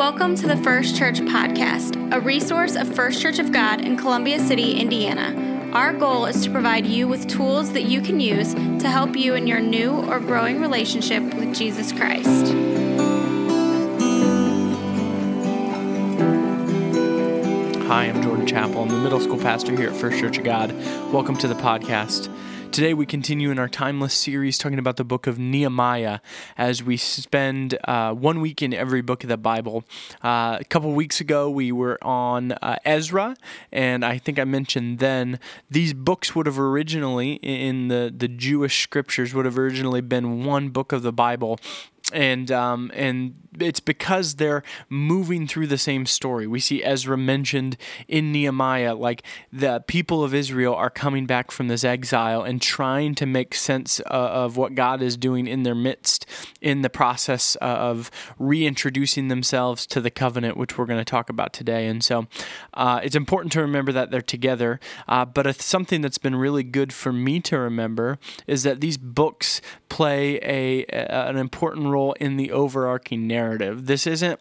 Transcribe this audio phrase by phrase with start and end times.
[0.00, 4.40] Welcome to the First Church Podcast, a resource of First Church of God in Columbia
[4.40, 5.70] City, Indiana.
[5.74, 9.34] Our goal is to provide you with tools that you can use to help you
[9.34, 12.54] in your new or growing relationship with Jesus Christ.
[17.86, 18.80] Hi, I'm Jordan Chappell.
[18.80, 20.72] I'm the middle school pastor here at First Church of God.
[21.12, 22.34] Welcome to the podcast.
[22.72, 26.20] Today, we continue in our timeless series talking about the book of Nehemiah
[26.56, 29.82] as we spend uh, one week in every book of the Bible.
[30.22, 33.34] Uh, a couple weeks ago, we were on uh, Ezra,
[33.72, 38.84] and I think I mentioned then these books would have originally, in the, the Jewish
[38.84, 41.58] scriptures, would have originally been one book of the Bible
[42.12, 46.46] and um, and it's because they're moving through the same story.
[46.46, 47.76] We see Ezra mentioned
[48.08, 53.14] in Nehemiah, like the people of Israel are coming back from this exile and trying
[53.16, 56.26] to make sense uh, of what God is doing in their midst
[56.60, 61.28] in the process uh, of reintroducing themselves to the covenant, which we're going to talk
[61.28, 61.86] about today.
[61.86, 62.26] And so
[62.74, 64.78] uh, it's important to remember that they're together.
[65.08, 69.60] Uh, but something that's been really good for me to remember is that these books
[69.88, 73.86] play a, a an important role in the overarching narrative.
[73.86, 74.40] This isn't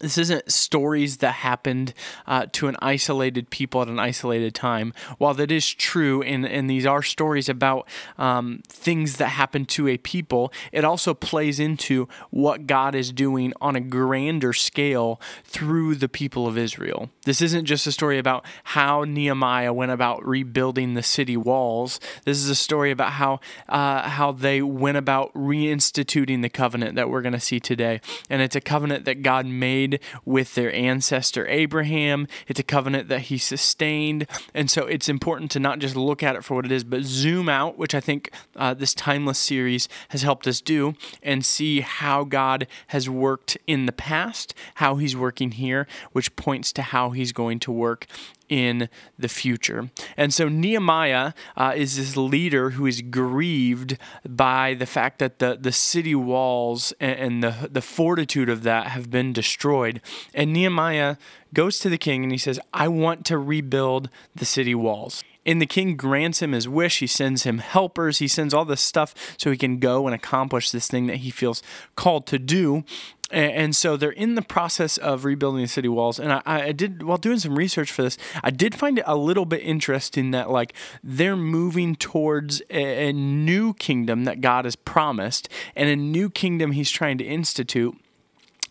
[0.00, 1.92] this isn't stories that happened
[2.26, 4.94] uh, to an isolated people at an isolated time.
[5.18, 9.88] While that is true, and, and these are stories about um, things that happen to
[9.88, 15.96] a people, it also plays into what God is doing on a grander scale through
[15.96, 17.10] the people of Israel.
[17.26, 22.00] This isn't just a story about how Nehemiah went about rebuilding the city walls.
[22.24, 27.10] This is a story about how uh, how they went about reinstituting the covenant that
[27.10, 30.72] we're going to see today, and it's a covenant that God made made with their
[30.74, 32.26] ancestor Abraham.
[32.46, 34.26] It's a covenant that he sustained.
[34.54, 37.02] And so it's important to not just look at it for what it is, but
[37.02, 41.80] zoom out, which I think uh, this timeless series has helped us do, and see
[41.80, 47.10] how God has worked in the past, how he's working here, which points to how
[47.10, 48.06] he's going to work
[48.52, 49.88] in the future.
[50.14, 53.96] And so Nehemiah uh, is this leader who is grieved
[54.28, 58.88] by the fact that the, the city walls and, and the, the fortitude of that
[58.88, 60.02] have been destroyed.
[60.34, 61.16] And Nehemiah
[61.54, 65.24] goes to the king and he says, I want to rebuild the city walls.
[65.44, 67.00] And the king grants him his wish.
[67.00, 68.18] He sends him helpers.
[68.18, 71.30] He sends all this stuff so he can go and accomplish this thing that he
[71.30, 71.62] feels
[71.96, 72.84] called to do.
[73.32, 76.20] And so they're in the process of rebuilding the city walls.
[76.20, 79.16] And I, I, did, while doing some research for this, I did find it a
[79.16, 84.76] little bit interesting that, like, they're moving towards a, a new kingdom that God has
[84.76, 87.96] promised and a new kingdom he's trying to institute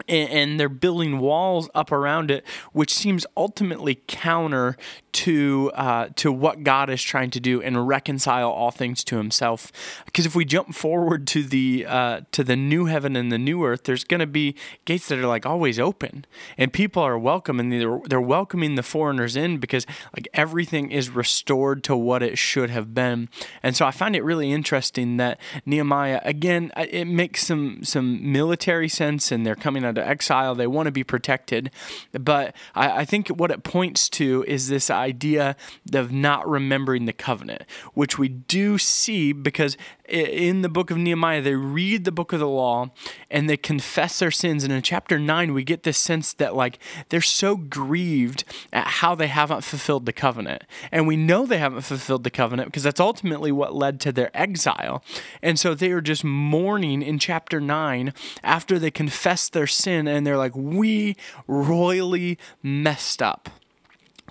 [0.07, 4.77] and they're building walls up around it, which seems ultimately counter
[5.13, 9.71] to uh, to what God is trying to do and reconcile all things to Himself.
[10.05, 13.65] Because if we jump forward to the uh, to the new heaven and the new
[13.65, 14.55] earth, there's going to be
[14.85, 16.25] gates that are like always open,
[16.57, 19.85] and people are welcome, and they're they're welcoming the foreigners in because
[20.15, 23.29] like everything is restored to what it should have been.
[23.61, 28.89] And so I find it really interesting that Nehemiah again it makes some some military
[28.89, 30.55] sense, and they're coming out of exile.
[30.55, 31.71] They want to be protected,
[32.13, 35.55] but I, I think what it points to is this idea
[35.93, 37.63] of not remembering the covenant,
[37.93, 39.77] which we do see because
[40.11, 42.91] in the book of Nehemiah, they read the book of the law
[43.29, 44.63] and they confess their sins.
[44.63, 46.79] And in chapter 9, we get this sense that, like,
[47.09, 50.63] they're so grieved at how they haven't fulfilled the covenant.
[50.91, 54.31] And we know they haven't fulfilled the covenant because that's ultimately what led to their
[54.33, 55.01] exile.
[55.41, 58.13] And so they are just mourning in chapter 9
[58.43, 61.15] after they confess their sin and they're like, we
[61.47, 63.49] royally messed up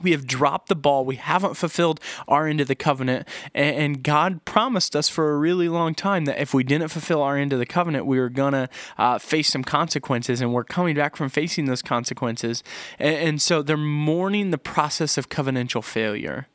[0.03, 1.05] we have dropped the ball.
[1.05, 3.29] We haven't fulfilled our end of the covenant.
[3.55, 7.37] And, God promised us for a really long time that if we didn't fulfill our
[7.37, 10.41] end of the covenant, we were going to uh, face some consequences.
[10.41, 12.63] And we're coming back from facing those consequences.
[12.99, 16.47] And, so they're mourning the process of covenantal failure.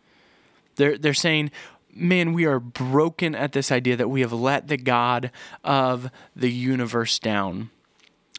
[0.75, 1.51] They're, they're saying,
[1.93, 5.31] man, we are broken at this idea that we have let the God
[5.63, 7.69] of the universe down.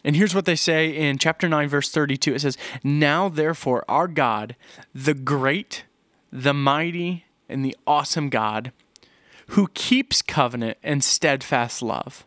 [0.07, 4.07] And here's what they say in chapter 9, verse 32 it says, Now therefore, our
[4.07, 4.55] God,
[4.95, 5.85] the great,
[6.31, 8.71] the mighty, and the awesome God,
[9.49, 12.25] who keeps covenant and steadfast love.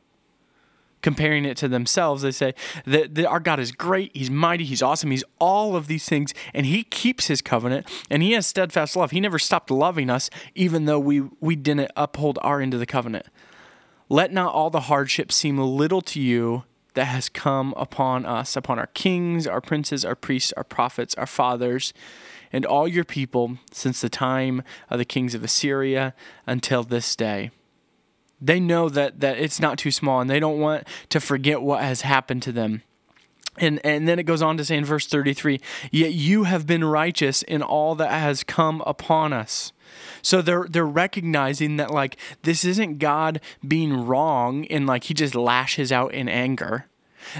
[1.02, 2.54] Comparing it to themselves, they say
[2.86, 6.34] that, that our God is great, He's mighty, He's awesome, He's all of these things,
[6.54, 9.12] and He keeps His covenant, and He has steadfast love.
[9.12, 12.86] He never stopped loving us, even though we, we didn't uphold our end of the
[12.86, 13.28] covenant.
[14.10, 18.80] Let not all the hardships seem little to you that has come upon us, upon
[18.80, 21.94] our kings, our princes, our priests, our prophets, our fathers,
[22.52, 26.14] and all your people since the time of the kings of Assyria
[26.48, 27.52] until this day.
[28.42, 31.84] They know that, that it's not too small and they don't want to forget what
[31.84, 32.84] has happened to them.
[33.58, 35.60] And, and then it goes on to say in verse 33
[35.92, 39.74] Yet you have been righteous in all that has come upon us.
[40.22, 45.36] So they're they're recognizing that like this isn't God being wrong and like he just
[45.36, 46.86] lashes out in anger.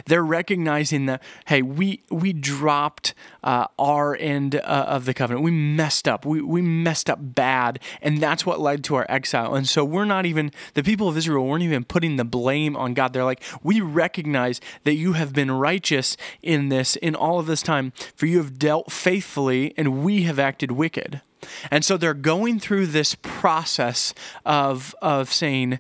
[0.06, 3.14] They're recognizing that hey, we we dropped
[3.44, 5.44] uh, our end uh, of the covenant.
[5.44, 6.26] We messed up.
[6.26, 9.56] We we messed up bad, and that's what led to our exile.
[9.56, 12.94] And so we're not even the people of Israel weren't even putting the blame on
[12.94, 13.14] God.
[13.14, 17.62] They're like, we recognize that you have been righteous in this in all of this
[17.62, 21.22] time, for you have dealt faithfully, and we have acted wicked.
[21.72, 24.14] And so they're going through this process
[24.46, 25.80] of of saying,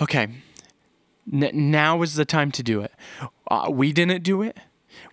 [0.00, 0.28] okay,
[1.32, 2.92] n- now is the time to do it.
[3.50, 4.58] Uh, we didn't do it.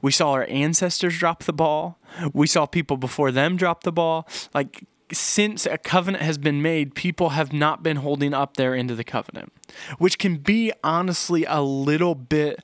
[0.01, 1.99] We saw our ancestors drop the ball.
[2.33, 4.27] We saw people before them drop the ball.
[4.53, 8.91] Like since a covenant has been made, people have not been holding up their end
[8.91, 9.53] of the covenant,
[9.97, 12.63] which can be honestly a little bit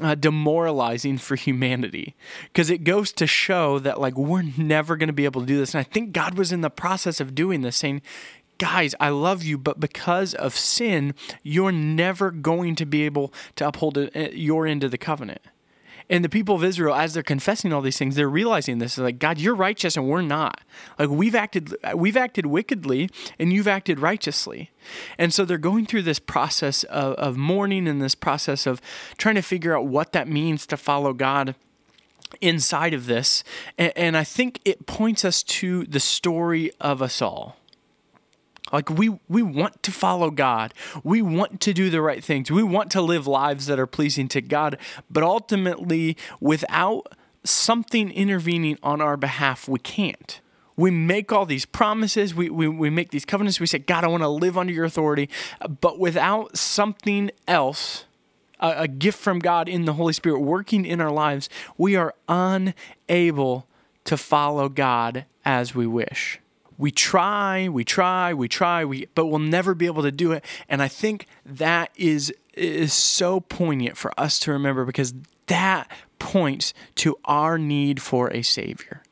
[0.00, 2.14] uh, demoralizing for humanity
[2.44, 5.58] because it goes to show that like we're never going to be able to do
[5.58, 5.74] this.
[5.74, 8.02] And I think God was in the process of doing this, saying,
[8.58, 13.68] guys, I love you, but because of sin, you're never going to be able to
[13.68, 15.40] uphold uh, your end of the covenant.
[16.10, 19.18] And the people of Israel, as they're confessing all these things, they're realizing this: like
[19.18, 20.60] God, you're righteous and we're not.
[20.98, 23.08] Like we've acted, we've acted wickedly,
[23.38, 24.70] and you've acted righteously.
[25.18, 28.82] And so they're going through this process of, of mourning and this process of
[29.16, 31.54] trying to figure out what that means to follow God
[32.40, 33.44] inside of this.
[33.78, 37.56] And, and I think it points us to the story of us all.
[38.74, 40.74] Like we we want to follow God.
[41.04, 42.50] We want to do the right things.
[42.50, 44.78] We want to live lives that are pleasing to God,
[45.08, 50.40] but ultimately without something intervening on our behalf, we can't.
[50.76, 54.08] We make all these promises, we, we, we make these covenants, we say, God, I
[54.08, 55.28] want to live under your authority,
[55.80, 58.06] but without something else,
[58.58, 61.48] a, a gift from God in the Holy Spirit working in our lives,
[61.78, 63.68] we are unable
[64.02, 66.40] to follow God as we wish
[66.78, 70.44] we try, we try, we try, we but we'll never be able to do it.
[70.68, 75.14] And I think that is is so poignant for us to remember because
[75.46, 79.02] that points to our need for a savior.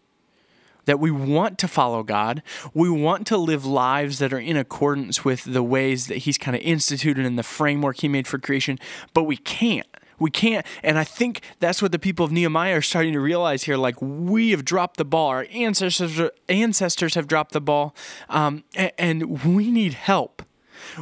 [0.87, 2.43] That we want to follow God.
[2.75, 6.57] We want to live lives that are in accordance with the ways that He's kind
[6.57, 8.81] of instituted in the framework He made for creation,
[9.15, 9.87] but we can't
[10.23, 10.65] we can't.
[10.83, 13.77] And I think that's what the people of Nehemiah are starting to realize here.
[13.77, 15.29] Like, we have dropped the ball.
[15.29, 17.95] Our ancestors, ancestors have dropped the ball.
[18.31, 20.43] Um, and, and we need help.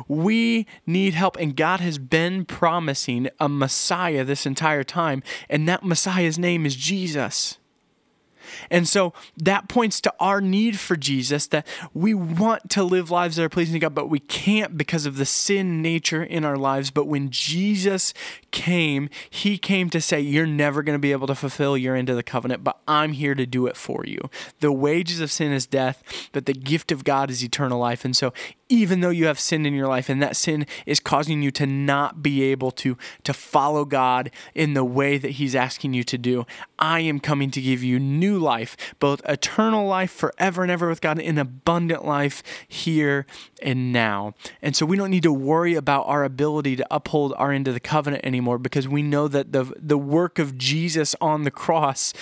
[0.08, 1.36] We need help.
[1.36, 5.22] And God has been promising a Messiah this entire time.
[5.48, 7.58] And that Messiah's name is Jesus.
[8.70, 13.36] And so that points to our need for Jesus that we want to live lives
[13.36, 16.56] that are pleasing to God, but we can't because of the sin nature in our
[16.56, 16.90] lives.
[16.90, 18.14] But when Jesus
[18.50, 22.08] came, he came to say, You're never going to be able to fulfill your end
[22.08, 24.30] of the covenant, but I'm here to do it for you.
[24.60, 26.02] The wages of sin is death,
[26.32, 28.04] but the gift of God is eternal life.
[28.04, 28.32] And so
[28.70, 31.66] even though you have sin in your life and that sin is causing you to
[31.66, 36.16] not be able to to follow God in the way that he's asking you to
[36.16, 36.46] do
[36.78, 41.00] I am coming to give you new life both eternal life forever and ever with
[41.00, 43.26] God and abundant life here
[43.60, 44.34] and now.
[44.62, 47.74] And so we don't need to worry about our ability to uphold our end of
[47.74, 52.14] the covenant anymore because we know that the the work of Jesus on the cross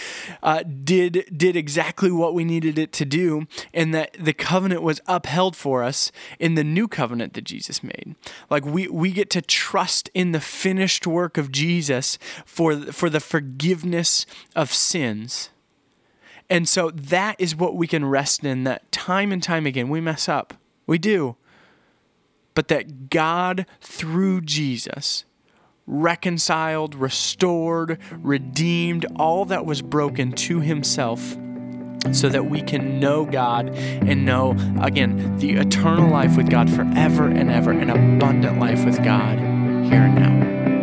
[0.43, 5.01] uh, did did exactly what we needed it to do and that the covenant was
[5.07, 8.15] upheld for us in the new covenant that Jesus made.
[8.51, 13.21] Like we we get to trust in the finished work of Jesus for for the
[13.21, 15.51] forgiveness of sins.
[16.51, 20.01] And so that is what we can rest in that time and time again we
[20.01, 20.55] mess up.
[20.87, 21.37] We do.
[22.55, 25.25] But that God through Jesus
[25.87, 31.37] reconciled, restored, redeemed all that was broken to himself
[32.13, 37.29] so that we can know God and know, again, the eternal life with God forever
[37.29, 40.78] and ever, an abundant life with God here and now.